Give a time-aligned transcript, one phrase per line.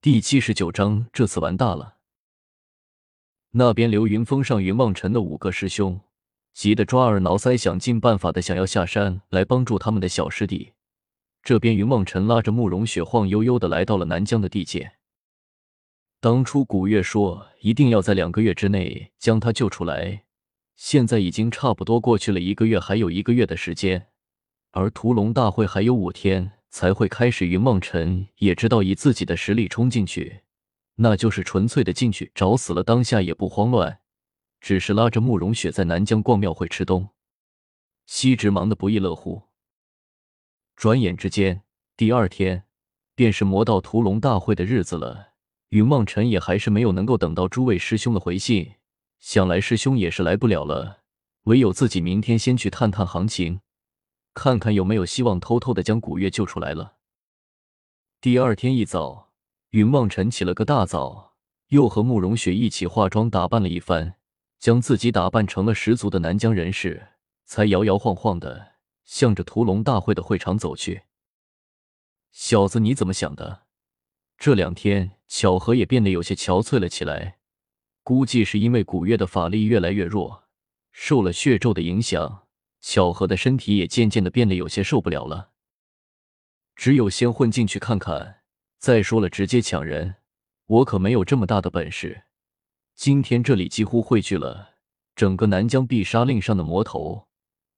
[0.00, 1.96] 第七十九章，这次完大了。
[3.50, 6.00] 那边流云峰上云望尘的五个师兄，
[6.54, 10.72] 急得抓耳挠腮，想尽办法的想要下山来帮助他们的小师弟。
[11.42, 14.92] 这边云望尘拉着慕容雪，晃悠悠的来到了南疆的地界。
[16.20, 20.22] 当初古月说一定要在两个月之内将他救出来，
[20.76, 24.06] 现在已经差不多过去了一个月，还有一个月的时间，
[24.70, 26.52] 而屠龙大会还有五天。
[26.70, 27.46] 才会开始。
[27.46, 30.42] 云梦辰也知道，以自己的实力冲进去，
[30.96, 32.82] 那就是纯粹的进去找死了。
[32.82, 34.00] 当下也不慌乱，
[34.60, 37.10] 只是拉着慕容雪在南疆逛庙会吃东
[38.06, 39.42] 西，直忙得不亦乐乎。
[40.74, 41.62] 转眼之间，
[41.96, 42.64] 第二天
[43.14, 45.32] 便是魔道屠龙大会的日子了。
[45.70, 48.76] 云梦辰也还是没有能够等到诸位师兄的回信，
[49.18, 51.02] 想来师兄也是来不了了，
[51.42, 53.60] 唯有自己明天先去探探行情。
[54.38, 56.98] 看看有没有希望偷偷的将古月救出来了。
[58.20, 59.32] 第二天一早，
[59.70, 61.34] 云望尘起了个大早，
[61.70, 64.14] 又和慕容雪一起化妆打扮了一番，
[64.60, 67.08] 将自己打扮成了十足的南疆人士，
[67.46, 71.02] 才摇摇晃晃的向着屠龙大会的会场走去。
[72.30, 73.62] 小子，你怎么想的？
[74.38, 77.38] 这两天巧合也变得有些憔悴了起来，
[78.04, 80.44] 估计是因为古月的法力越来越弱，
[80.92, 82.44] 受了血咒的影响。
[82.80, 85.50] 巧合的身体也渐渐的变得有些受不了了，
[86.76, 88.36] 只有先混进去看看。
[88.78, 90.16] 再说了，直接抢人，
[90.66, 92.24] 我可没有这么大的本事。
[92.94, 94.76] 今天这里几乎汇聚了
[95.16, 97.26] 整个南疆必杀令上的魔头，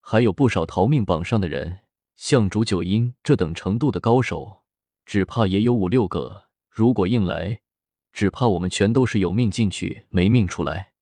[0.00, 1.80] 还有不少逃命榜上的人，
[2.16, 4.64] 像竹九阴这等程度的高手，
[5.06, 6.46] 只怕也有五六个。
[6.68, 7.60] 如果硬来，
[8.12, 10.92] 只怕我们全都是有命进去，没命出来。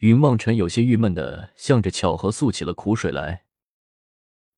[0.00, 3.44] 云梦尘有些郁闷的向着巧合诉起了苦水来。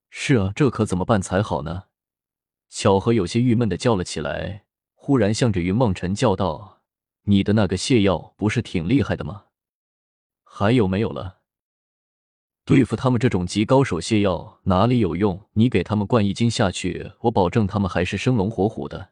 [0.09, 1.84] 是啊，这可怎么办才好呢？
[2.69, 6.83] 巧合有些郁闷的叫了起来，忽然向着云梦尘叫道
[7.27, 9.47] ：“你的那个泻药不是挺厉害的吗？
[10.45, 11.41] 还有没有了？
[12.65, 15.49] 对付他们这种极高手，泻药哪里有用？
[15.55, 19.11] 你给他们灌一斤下去，我保证他们还是生龙活虎的。”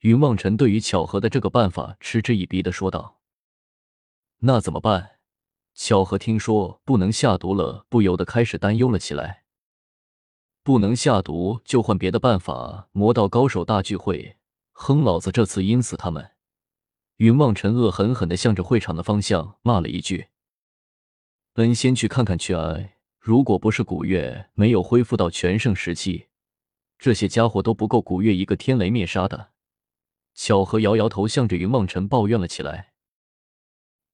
[0.00, 3.20] 云梦尘对于巧合的这个办法嗤之以鼻的说道
[4.42, 5.12] ：“那怎么办？”
[5.78, 9.44] 巧合听说不能下毒了，不由得开始担忧了起来。
[10.62, 12.88] 不能下毒，就换别的办法。
[12.92, 14.38] 魔道高手大聚会，
[14.72, 16.32] 哼，老子这次阴死他们！
[17.18, 20.28] 云望尘恶狠狠的向着会场的方向骂了一句
[21.54, 22.74] ：“恩，先去看看去啊！
[23.20, 26.28] 如果不是古月没有恢复到全盛时期，
[26.98, 29.50] 这些家伙都不够古月一个天雷灭杀的。”
[30.34, 32.94] 巧合摇摇头，向着云望尘抱怨了起来。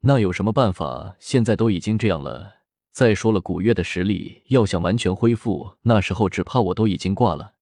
[0.04, 1.16] 那有什么办法？
[1.20, 2.56] 现在都已经这样了。
[2.90, 7.54] 再说了，古月的实力要想完全恢复，那时候只怕我都已经挂了。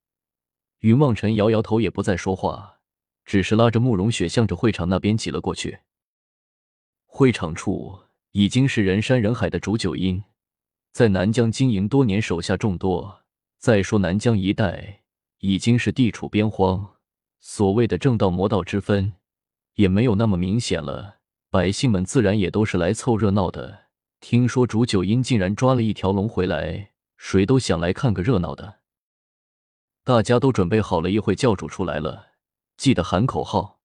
[0.79, 2.79] 云望尘摇摇头，也不再说话，
[3.27, 5.81] 只是拉着慕容雪向着会场那边挤了过去。
[7.05, 8.01] 会场处
[8.33, 10.25] 已经是人山人海的竹九阴，
[10.93, 13.21] 在南疆经营多年，手下众多。
[13.59, 15.03] 再说南疆一带
[15.41, 16.95] 已经是地处边荒，
[17.39, 19.13] 所谓的正道魔道之分
[19.75, 21.20] 也没有那么明显了。
[21.51, 23.87] 百姓们自然也都是来凑热闹的。
[24.21, 28.79] 听说竹九阴竟然抓了一条龙回来，谁都想来看个热闹的。
[30.05, 32.29] 大家都准备好了，一会教主出来了，
[32.77, 33.81] 记得喊口号。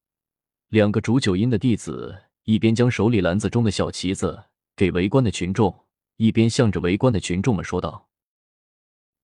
[0.68, 4.46] 两个竹九阴的弟子一边将手里篮子中的小旗子
[4.76, 5.86] 给围观的群众，
[6.18, 8.09] 一边向着围观的群众们说道：“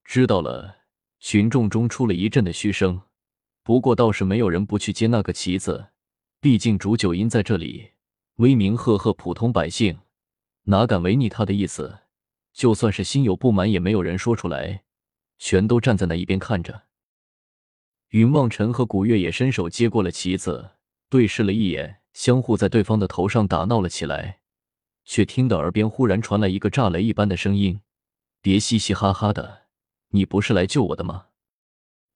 [0.03, 0.77] 知道了。”
[1.23, 3.03] 群众中出了一阵的嘘声，
[3.61, 5.89] 不过倒是没有人不去接那个旗子，
[6.39, 7.91] 毕竟竹九阴在这里。
[8.41, 9.99] 威名赫赫，普通百姓
[10.63, 11.99] 哪敢违逆他的意思？
[12.51, 14.83] 就算是心有不满，也没有人说出来，
[15.37, 16.85] 全都站在那一边看着。
[18.09, 20.71] 云望尘和古月也伸手接过了旗子，
[21.07, 24.39] 对视了一眼，相互在对方的头上打闹了起来。
[25.05, 27.81] 却听得耳边忽然传来一个炸雷一般的声音
[28.41, 29.67] ：“别嘻嘻哈哈的，
[30.09, 31.27] 你不是来救我的吗？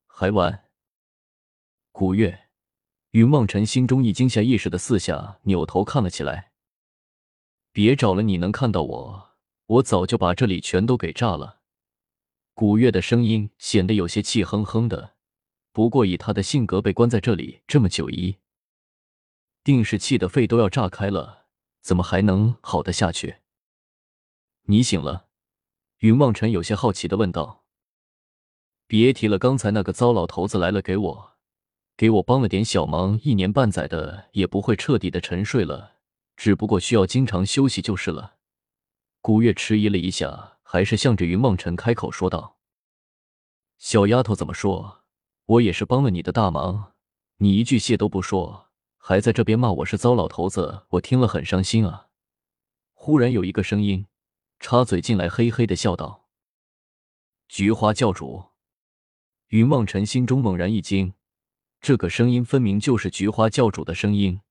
[0.07, 0.65] 还玩？”
[1.93, 2.44] 古月。
[3.15, 6.51] 云梦尘心中一惊，下意识的四下扭头看了起来。
[7.71, 9.29] 别找了，你能看到我，
[9.67, 11.61] 我早就把这里全都给炸了。
[12.53, 15.13] 古月的声音显得有些气哼哼的，
[15.71, 18.35] 不过以他的性格，被关在这里这么久，一
[19.63, 21.45] 定是气得肺都要炸开了，
[21.79, 23.37] 怎么还能好得下去？
[24.63, 25.27] 你醒了？
[25.99, 27.63] 云望尘有些好奇的问道。
[28.87, 31.34] 别提了，刚才那个糟老头子来了，给我。
[31.97, 35.93] 给我帮了点小忙，一年半载的也不会彻底的沉睡了，
[36.35, 38.35] 只不过需要经常休息就是了。
[39.21, 42.57] 古月迟疑了一下，还是向着云梦辰开口说道
[43.79, 45.03] ：“小丫头怎么说？
[45.45, 46.93] 我也是帮了你的大忙，
[47.37, 52.09] 你一句谢都不说，还在这边骂我是糟老头子，我听了很伤心啊。
[52.93, 54.07] 忽然有一个声音
[54.59, 56.27] 插嘴进来，嘿嘿的笑道
[57.47, 58.51] ：“菊花教主。”
[59.49, 61.13] 云梦尘心中猛然一惊，
[61.85, 64.41] 这个声音分明就是菊花教主的声音，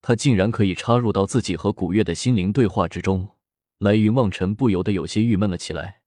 [0.00, 3.30] 他竟然可以插入到自己和古月的心灵对话之中
[3.78, 3.96] 来。
[3.96, 6.02] 云望尘不由得有些郁闷了起来。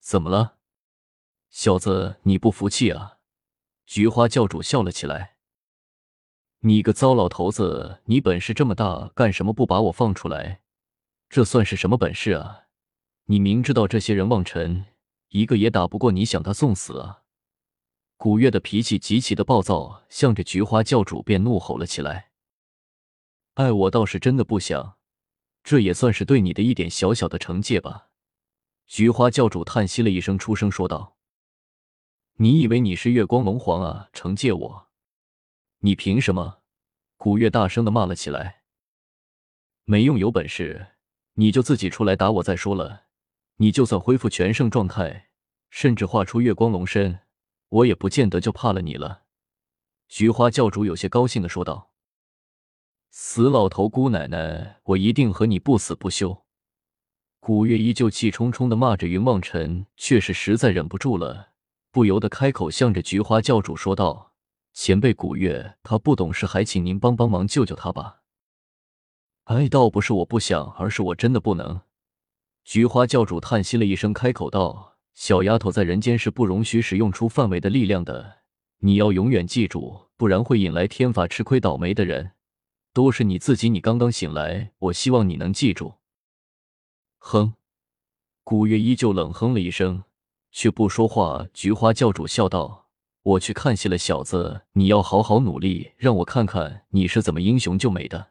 [0.00, 0.56] 怎么了，
[1.48, 3.18] 小子，你不服气啊？
[3.86, 5.36] 菊花教主笑了起来。
[6.62, 10.62] 你个糟老头子，你本事这么大，干什么不把我放出来？
[11.28, 12.64] 这算是什么本事啊？
[13.26, 14.86] 你明知道这些人望尘
[15.28, 17.21] 一个也打不过，你想他送死啊？
[18.22, 22.30] 古月的脾气极其的暴躁，向着菊花教主便怒吼了起来。
[23.54, 24.96] 哎，我倒是真的不想，
[25.64, 28.10] 这也算是对你的一点小小的惩戒吧。
[28.86, 31.16] 菊花教主叹息了一声，出声说道
[32.38, 34.08] ：“你以为你是月光龙皇啊？
[34.12, 34.88] 惩戒我？
[35.80, 36.60] 你凭什么？”
[37.18, 38.62] 古月大声的骂了起来
[39.82, 40.92] ：“没用，有本事！”
[41.34, 43.06] 你就自己出来打我再说了。
[43.56, 45.30] 你就算恢复全盛状态，
[45.70, 47.18] 甚至化出月光龙身，
[47.72, 49.22] 我也不见得就怕了你了。”
[50.08, 51.90] 菊花教主有些高兴的说道。
[53.10, 56.44] “死老头姑奶奶，我一定和你不死不休！”
[57.40, 61.52] 古月依旧气冲冲的骂着云望尘，却是实在忍不住了，
[61.90, 64.32] 不由得开口向着菊花教主说道
[64.72, 68.20] ：“前辈古月，他不懂事，还请您帮帮忙，救救他吧。”
[69.44, 71.80] 哎，倒不是我不想，而是我真的不能。
[72.64, 78.38] 菊花教主叹息了一声，开口道：“小丫头，在人间是不容许使用出范围的力量的，
[78.78, 82.32] 你要永远记住，不然会引来天法吃亏倒霉的人，
[82.92, 83.68] 都是你自己。
[83.68, 85.94] 你刚刚醒来，我希望你能记住。”
[87.18, 87.54] 哼，
[88.42, 90.02] 古月依旧冷哼了一声，
[90.50, 91.46] 却不说话。
[91.52, 92.88] 菊花教主笑道
[93.22, 98.30] ：“我去看戏了，小子，你要好好努力，让我看看你是怎么英雄救美的。”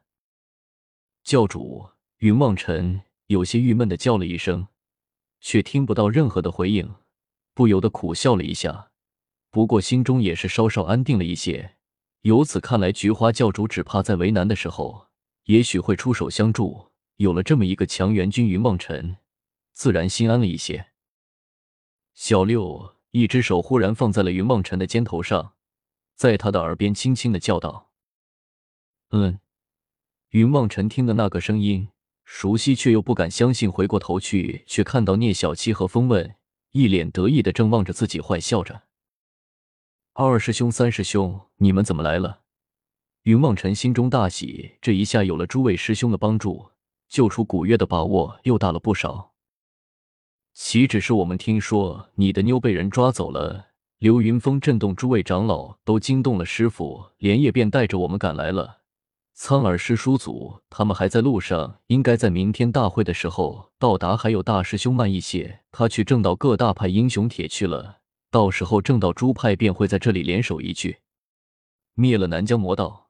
[1.24, 1.88] 教主
[2.18, 4.68] 云望尘有些郁闷的叫了一声，
[5.41, 6.95] 却听不到任何的回应，
[7.53, 8.91] 不由得苦笑了一下。
[9.49, 11.75] 不过心中也是稍稍安定了一些。
[12.21, 15.07] 由此看来，菊花教主只怕在为难的时候，
[15.45, 16.91] 也许会出手相助。
[17.17, 19.17] 有了这么一个强援军，云望尘
[19.73, 20.88] 自然心安了一些。
[22.13, 25.53] 小六一只手忽然放在了云望尘的肩头上，
[26.15, 27.91] 在他的耳边轻轻的叫道
[29.11, 29.39] ：“嗯。”
[30.29, 31.89] 云望尘听的那个声音
[32.33, 33.69] 熟悉，却又不敢相信。
[33.69, 36.38] 回过头去，却看到聂小七和风问
[36.72, 38.83] 一脸得意的正望着自己，坏笑着。
[40.13, 42.39] 二师兄、三师兄，你们怎么来了？
[43.24, 46.72] 云望尘心中大喜，这一下有了诸位师兄的帮助，
[47.10, 49.33] 救出古月的把握又大了不少。
[50.54, 53.68] 岂止是我们听说你的妞被人抓走了？
[54.00, 58.81] 流云峰震动，诸位长老都惊动了师傅，连夜便带着我们赶来了。
[59.43, 64.15] 苍耳师叔祖他们还在路上，应该在明天大会的时候到达。
[64.15, 68.01] 还有大师兄慢一些，他去正道各大派英雄帖去了。
[68.29, 70.99] 到时候正道诸派便会在这里联手一聚，
[71.95, 73.09] 灭了南疆魔道。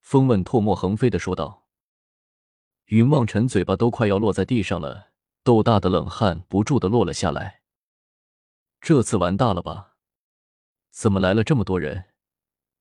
[0.00, 1.66] 风问唾沫横飞的说道。
[2.86, 5.08] 云望尘嘴巴都快要落在地上了，
[5.44, 7.60] 豆大的冷汗不住的落了下来。
[8.80, 9.96] 这次完大了吧？
[10.90, 12.06] 怎么来了这么多人？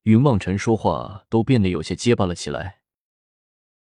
[0.08, 2.78] 云望尘说话都变得有些结巴了起来。